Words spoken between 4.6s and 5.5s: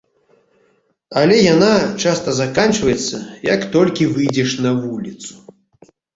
на вуліцу.